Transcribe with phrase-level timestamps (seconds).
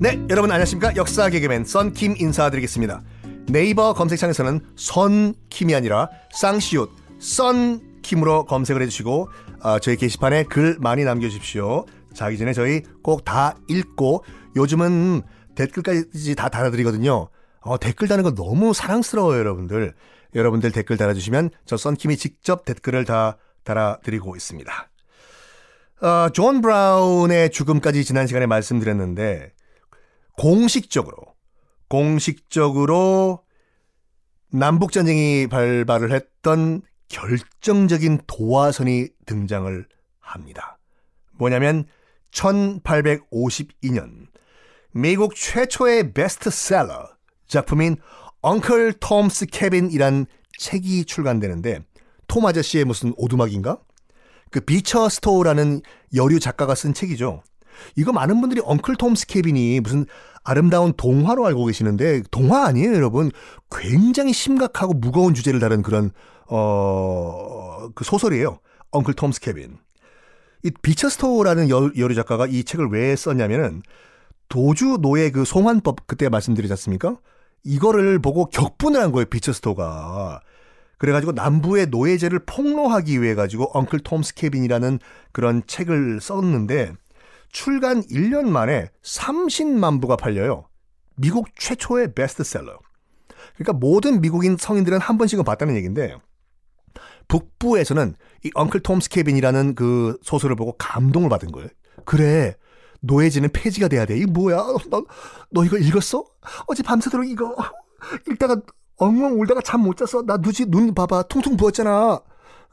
[0.00, 0.94] 네, 여러분 안녕하십니까?
[0.96, 3.02] 역사 개그맨 썬킴 인사드리겠습니다.
[3.48, 9.28] 네이버 검색창에서는 선킴이 아니라 쌍시옷 썬킴으로 검색을 해주시고
[9.62, 11.84] 어, 저희 게시판에 글 많이 남겨주십시오.
[12.14, 14.24] 자기 전에 저희 꼭 다 읽고
[14.56, 15.22] 요즘은
[15.56, 17.28] 댓글까지 다 달아드리거든요.
[17.60, 19.94] 어, 댓글 다는 거 너무 사랑스러워요, 여러분들.
[20.34, 24.88] 여러분들 댓글 달아주시면 저 썬킴이 직접 댓글을 다 달아드리고 있습니다.
[26.00, 29.52] 어, 존 브라운의 죽음까지 지난 시간에 말씀드렸는데
[30.36, 31.16] 공식적으로
[31.88, 33.42] 공식적으로
[34.52, 39.86] 남북 전쟁이 발발을 했던 결정적인 도화선이 등장을
[40.20, 40.78] 합니다.
[41.32, 41.86] 뭐냐면
[42.30, 44.28] 1852년
[44.92, 47.08] 미국 최초의 베스트셀러
[47.48, 47.96] 작품인
[48.42, 50.26] Uncle Tom's Cabin이란
[50.58, 51.80] 책이 출간되는데
[52.28, 53.80] 톰 아저씨의 무슨 오두막인가?
[54.50, 55.82] 그 비처 스토우라는
[56.14, 57.42] 여류 작가가 쓴 책이죠.
[57.96, 60.06] 이거 많은 분들이 Uncle Tom's Cabin이 무슨
[60.42, 63.30] 아름다운 동화로 알고 계시는데 동화 아니에요, 여러분.
[63.70, 66.10] 굉장히 심각하고 무거운 주제를 다룬 그런
[66.48, 68.58] 어, 그 소설이에요.
[68.90, 69.76] Uncle Tom's Cabin.
[70.64, 73.82] 이 비처 스토우라는 여류 작가가 이 책을 왜 썼냐면은
[74.48, 77.18] 도주 노예 그 송환법 그때 말씀드리지 않습니까?
[77.64, 80.40] 이거를 보고 격분을 한 거예요, 비처 스토가.
[80.98, 84.98] 그래가지고 남부의 노예제를 폭로하기 위해 가지고 Uncle Tom's Cabin이라는
[85.32, 86.92] 그런 책을 썼는데
[87.50, 90.68] 출간 1년 만에 30만 부가 팔려요.
[91.16, 92.78] 미국 최초의 베스트셀러.
[93.54, 96.16] 그러니까 모든 미국인 성인들은 한 번씩은 봤다는 얘기인데
[97.28, 101.68] 북부에서는 이 Uncle Tom's Cabin이라는 그 소설을 보고 감동을 받은 거예요.
[102.04, 102.54] 그래.
[103.00, 104.18] 노예제는 폐지가 돼야 돼.
[104.18, 104.56] 이 뭐야?
[104.90, 105.04] 너,
[105.50, 106.24] 너 이거 읽었어?
[106.66, 107.54] 어제 밤새도록 이거
[108.28, 108.60] 읽다가
[108.98, 110.22] 엉엉 울다가 잠 못 잤어.
[110.22, 111.24] 나 누지 눈 봐봐.
[111.24, 112.20] 퉁퉁 부었잖아.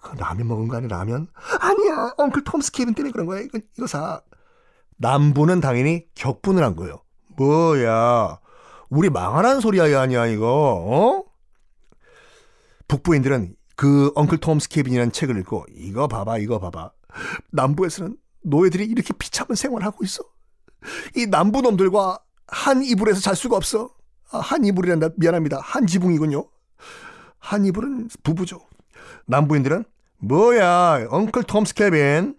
[0.02, 1.28] 그 라면 먹은 거 아니야, 라면?
[1.60, 2.14] 아니야.
[2.18, 3.42] Uncle Tom's Cabin 때문에 그런 거야.
[3.42, 4.22] 이거, 이거 사.
[4.98, 7.02] 남부는 당연히 격분을 한 거예요.
[7.38, 8.40] 뭐야.
[8.90, 11.24] 우리 망하라는 소리야, 아니야, 이거, 어?
[12.88, 16.92] 북부인들은 그 Uncle Tom's Cabin이라는 책을 읽고, 이거 봐봐, 이거 봐봐.
[17.52, 20.24] 남부에서는 노예들이 이렇게 비참한 생활하고 있어.
[21.16, 23.90] 이 남부 놈들과 한 이불에서 잘 수가 없어.
[24.32, 25.10] 아, 한 이불이란다.
[25.18, 25.60] 미안합니다.
[25.62, 26.46] 한 지붕이군요.
[27.40, 28.60] 한 이불은 부부죠.
[29.28, 29.86] 남부인들은
[30.18, 32.36] 뭐야, Uncle Tom's Cabin.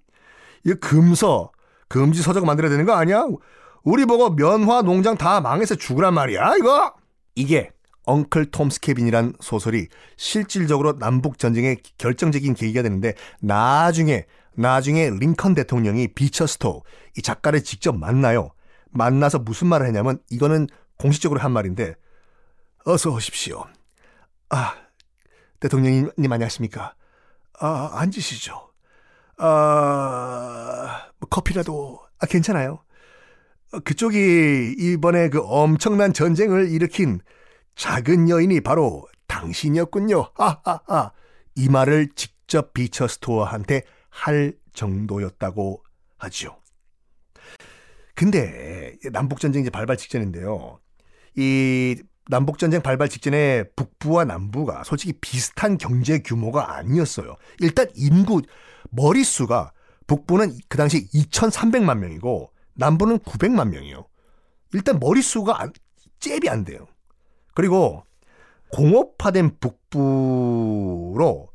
[0.65, 1.53] 이 금서,
[1.89, 3.27] 금지 서적 만들어야 되는 거 아니야?
[3.85, 6.95] 우리 보고 면화 농장 다 망해서 죽으란 말이야, 이거?
[7.37, 7.71] 이게
[8.05, 16.83] Uncle Tom's Cabin이란 소설이 실질적으로 남북 전쟁의 결정적인 계기가 되는데 나중에 나중에 링컨 대통령이 비처스토
[17.19, 18.51] 이 작가를 직접 만나요.
[18.91, 21.95] 만나서 무슨 말을 했냐면 이거는 공식적으로 한 말인데
[22.85, 23.65] 어서 오십시오.
[24.51, 24.75] 아
[25.61, 26.95] 대통령님 안녕하십니까?
[27.59, 28.73] 아 앉으시죠.
[29.39, 32.83] 아 뭐 커피라도 아 괜찮아요.
[33.85, 37.21] 그쪽이 이번에 그 엄청난 전쟁을 일으킨
[37.75, 40.31] 작은 여인이 바로 당신이었군요.
[40.37, 41.13] 아아아
[41.57, 45.83] 이 말을 직접 비처 스토어한테 할 정도였다고
[46.19, 46.57] 하죠.
[48.15, 50.79] 근데 남북 전쟁 이제 발발 직전인데요.
[51.37, 51.97] 이
[52.29, 57.37] 남북전쟁 발발 직전에 북부와 남부가 솔직히 비슷한 경제 규모가 아니었어요.
[57.61, 58.43] 일단 인구,
[58.91, 59.73] 머릿수가
[60.07, 64.07] 북부는 그 당시 2,300만 명이고 남부는 900만 명이요.
[64.73, 65.73] 일단 머릿수가 안,
[66.19, 66.87] 잽이 안 돼요.
[67.55, 68.05] 그리고
[68.73, 71.49] 공업화된 북부로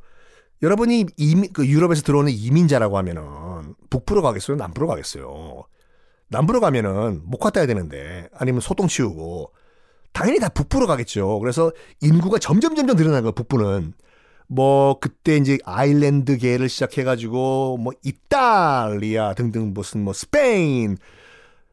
[0.61, 4.57] 여러분이 이민, 그 유럽에서 들어오는 이민자라고 하면은 북부로 가겠어요?
[4.57, 5.63] 남부로 가겠어요?
[6.29, 9.51] 남부로 가면은 목화 따야 되는데 아니면 소똥 치우고
[10.13, 11.39] 당연히 다 북부로 가겠죠.
[11.39, 13.31] 그래서 인구가 점점 점점 늘어나는 거예요.
[13.33, 13.93] 북부는.
[14.47, 20.97] 뭐 그때 이제 아일랜드계를 시작해가지고 뭐 이탈리아 등등 무슨 뭐 스페인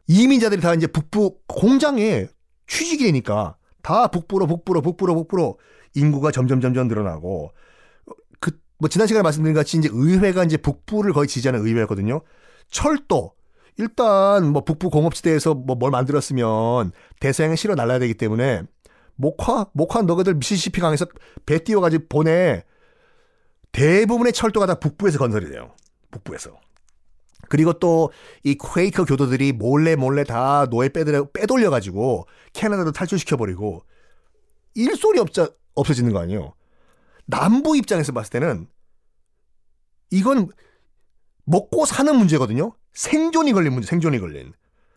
[0.06, 2.28] 이민자들이 다 이제 북부 공장에
[2.68, 5.58] 취직이 되니까 다 북부로 북부로 북부로 북부로
[5.94, 7.52] 인구가 점점 점점 늘어나고
[8.40, 12.22] 그 뭐 지난 시간에 말씀드린 같이 이제 의회가 이제 북부를 거의 지지하는 의회거든요.
[12.70, 13.32] 철도
[13.78, 18.62] 일단 뭐 북부 공업지대에서 뭐 뭘 만들었으면 대서양에 실어 날라야 되기 때문에
[19.16, 21.06] 목화 목화 너희들 미시시피 강에서
[21.46, 22.64] 배 띄워가지고 보내
[23.72, 25.74] 대부분의 철도가 다 북부에서 건설이 돼요.
[26.10, 26.58] 북부에서.
[27.48, 28.10] 그리고 또
[28.44, 33.82] 이 퀘이커 교도들이 몰래 몰래 다 노예 빼돌려, 빼돌려가지고 캐나다도 탈출시켜버리고
[34.74, 36.54] 일소리 없자, 없어지는 거 아니에요.
[37.26, 38.68] 남부 입장에서 봤을 때는
[40.10, 40.48] 이건
[41.44, 42.72] 먹고 사는 문제거든요.
[42.92, 44.52] 생존이 걸린 문제, 생존이 걸린.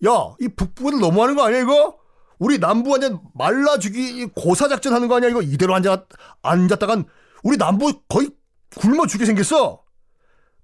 [0.05, 1.97] 야, 이 북부들 너무하는 거 아니야, 이거?
[2.39, 5.41] 우리 남부 완전 말라 죽이 고사작전 하는 거 아니야, 이거?
[5.41, 6.05] 이대로 앉아,
[6.41, 7.05] 앉았다간
[7.43, 8.29] 우리 남부 거의
[8.75, 9.83] 굶어 죽게 생겼어.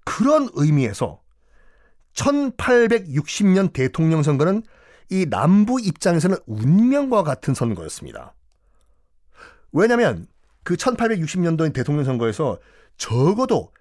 [0.04, 1.22] 그런 의미에서
[2.14, 4.64] 1860년 대통령 선거는
[5.10, 8.34] 이 남부 입장에서는 운명과 같은 선거였습니다.
[9.72, 10.28] 왜냐하면
[10.64, 12.58] 그 1860년도 대통령 선거에서
[12.98, 13.72] 적어도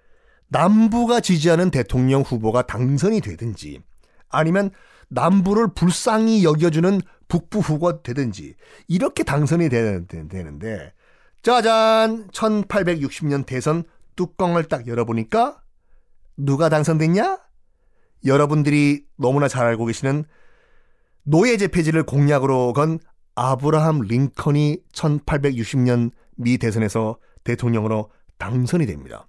[0.49, 3.81] 남부가 지지하는 대통령 후보가 당선이 되든지
[4.29, 4.71] 아니면
[5.09, 8.55] 남부를 불쌍히 여겨주는 북부 후보가 되든지
[8.87, 10.93] 이렇게 당선이 되는데
[11.41, 13.83] 짜잔 1860년 대선
[14.15, 15.61] 뚜껑을 딱 열어보니까
[16.37, 17.39] 누가 당선됐냐?
[18.25, 20.25] 여러분들이 너무나 잘 알고 계시는
[21.23, 22.99] 노예제 폐지를 공약으로 건
[23.35, 29.27] 아브라함 링컨이 1860년 미 대선에서 대통령으로 당선이 됩니다.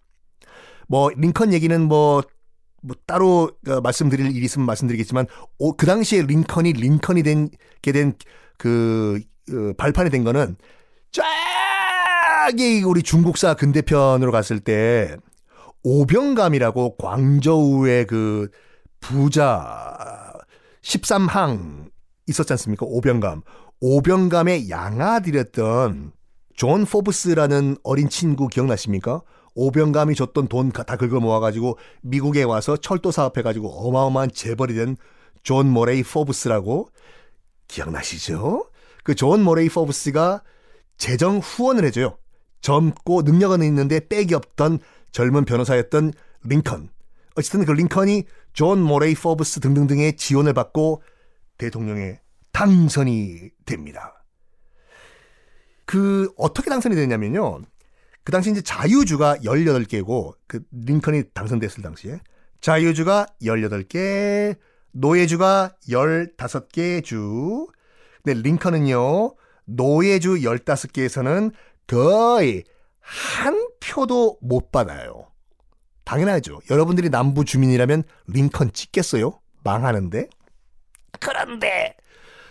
[0.88, 2.23] 뭐 링컨 얘기는 뭐,
[2.82, 5.26] 뭐 따로 어, 말씀드릴 일이 있으면 말씀드리겠지만
[5.58, 9.20] 오, 그 당시에 링컨이 링컨이 된게 된그
[9.50, 10.56] 어, 발판이 된 거는
[11.12, 15.17] 쫙이 우리 중국사 근대편으로 갔을 때
[15.85, 18.49] 오병감이라고 광저우의 그
[19.00, 20.32] 부자
[20.82, 21.90] 13항
[22.26, 22.85] 있었지 않습니까?
[22.87, 23.43] 오병감.
[23.81, 26.12] 오병감의 양아들이었던
[26.55, 29.23] 존 포브스라는 어린 친구 기억나십니까?
[29.59, 34.97] 오병감이 줬던 돈 다 긁어 모아가지고 미국에 와서 철도 사업해가지고 어마어마한 재벌이 된
[35.45, 36.91] 존 모레이 포브스라고
[37.69, 38.69] 기억나시죠?
[39.05, 40.43] 그 존 모레이 포브스가
[40.99, 42.19] 재정 후원을 해줘요.
[42.61, 44.81] 젊고 능력은 있는데 빽이 없던
[45.13, 46.13] 젊은 변호사였던
[46.45, 46.91] 링컨.
[47.37, 51.03] 어쨌든 그 링컨이 존 모레이 포브스 등등등의 지원을 받고
[51.57, 52.21] 대통령에
[52.53, 54.25] 당선이 됩니다.
[55.87, 57.63] 그 어떻게 당선이 됐냐면요.
[58.29, 62.21] 그 당시 이제 자유주가 18개고 그 링컨이 당선됐을 당시에
[62.61, 64.55] 자유주가 18개,
[64.93, 67.67] 노예주가 15개 주.
[68.23, 69.35] 근데 링컨은요.
[69.65, 71.53] 노예주 15개에서는
[71.87, 72.65] 거의
[73.01, 75.29] 한 표도 못 받아요.
[76.05, 76.61] 당연하죠.
[76.71, 79.41] 여러분들이 남부 주민이라면 링컨 찍겠어요?
[79.65, 80.29] 망하는데.
[81.19, 81.97] 그런데,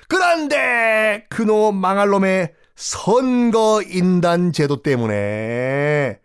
[0.07, 6.19] 그런데, 그놈 망할 놈의 선거인단 제도 때문에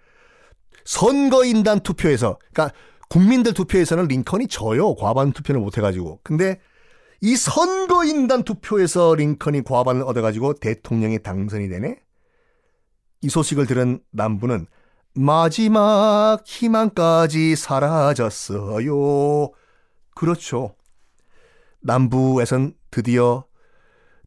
[0.84, 2.76] 선거인단 투표에서, 그러니까
[3.08, 4.94] 국민들 투표에서는 링컨이 져요.
[4.94, 6.20] 과반 투표를 못 해가지고.
[6.22, 6.60] 근데
[7.20, 11.98] 이 선거인단 투표에서 링컨이 과반을 얻어가지고 대통령이 당선이 되네?
[13.22, 14.66] 이 소식을 들은 남부는
[15.14, 19.50] 마지막 희망까지 사라졌어요.
[20.14, 20.74] 그렇죠.
[21.80, 23.44] 남부에선 드디어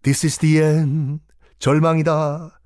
[0.03, 1.24] This is the end.
[1.59, 2.59] 절망이다.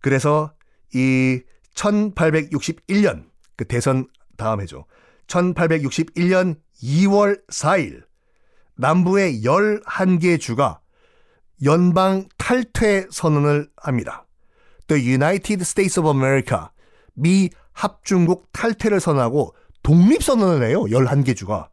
[0.00, 0.52] 그래서
[0.94, 1.40] 이
[1.74, 4.06] 1861년 그 대선
[4.36, 4.86] 다음 해죠.
[5.26, 8.04] 1861년 2월 4일
[8.76, 10.80] 남부의 11개 주가
[11.64, 14.26] 연방 탈퇴 선언을 합니다.
[14.86, 16.68] The United States of America
[17.14, 20.84] 미 합중국 탈퇴를 선언하고 독립 선언을 해요.
[20.84, 21.68] 11개 주가.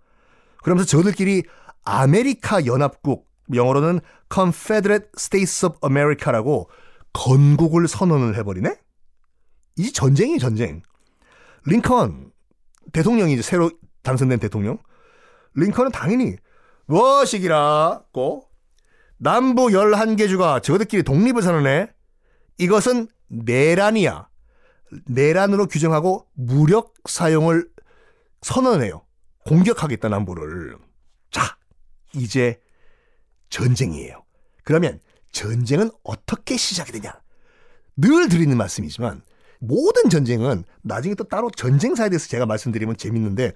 [0.63, 1.43] 그러면서 저들끼리
[1.83, 3.99] 아메리카 연합국, 영어로는
[4.33, 6.69] Confederate States of America라고
[7.13, 8.75] 건국을 선언을 해버리네?
[9.77, 10.81] 이 전쟁이 전쟁.
[11.65, 12.31] 링컨,
[12.93, 13.71] 대통령이 이제 새로
[14.03, 14.77] 당선된 대통령.
[15.55, 16.35] 링컨은 당연히
[16.85, 18.47] 무엇이기라고
[19.17, 21.89] 남부 11개 주가 저들끼리 독립을 선언해.
[22.57, 24.29] 이것은 내란이야.
[25.05, 27.67] 내란으로 규정하고 무력 사용을
[28.41, 29.01] 선언해요.
[29.45, 30.77] 공격하겠다 남부를.
[31.31, 31.57] 자,
[32.13, 32.59] 이제
[33.49, 34.23] 전쟁이에요.
[34.63, 34.99] 그러면
[35.31, 37.13] 전쟁은 어떻게 시작이 되냐?
[37.97, 39.21] 늘 드리는 말씀이지만
[39.59, 43.53] 모든 전쟁은 나중에 또 따로 전쟁사에 대해서 제가 말씀드리면 재밌는데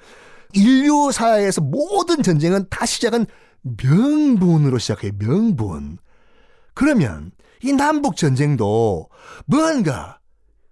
[0.54, 3.26] 인류사에서 모든 전쟁은 다 시작은
[3.62, 5.12] 명분으로 시작해요.
[5.18, 5.98] 명분.
[6.74, 7.32] 그러면
[7.62, 9.10] 이 남북 전쟁도
[9.46, 10.20] 뭔가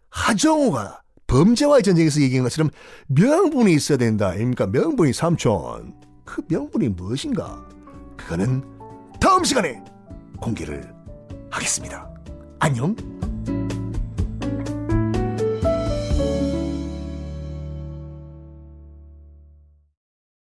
[0.09, 2.71] 하정우가 범죄와의 전쟁에서 얘기한 것처럼
[3.07, 4.29] 명분이 있어야 된다.
[4.29, 4.65] 아닙니까?
[4.67, 5.93] 명분이 삼촌.
[6.23, 7.67] 그 명분이 무엇인가?
[8.15, 8.76] 그거는
[9.19, 9.83] 다음 시간에
[10.39, 10.93] 공개를
[11.49, 12.09] 하겠습니다.
[12.59, 12.95] 안녕.